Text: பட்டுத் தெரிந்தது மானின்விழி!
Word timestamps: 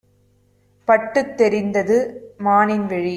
பட்டுத் 0.87 1.37
தெரிந்தது 1.37 1.97
மானின்விழி! 2.39 3.09